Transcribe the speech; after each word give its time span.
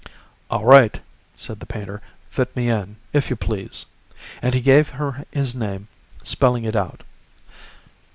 "All 0.49 0.65
right," 0.65 0.99
said 1.35 1.59
the 1.59 1.67
painter, 1.67 2.01
"fit 2.31 2.55
me 2.55 2.71
in, 2.71 2.95
if 3.13 3.29
you 3.29 3.35
please." 3.35 3.85
And 4.41 4.55
he 4.55 4.59
gave 4.59 4.89
her 4.89 5.23
his 5.31 5.53
name, 5.53 5.89
spelling 6.23 6.63
it 6.63 6.75
out. 6.75 7.03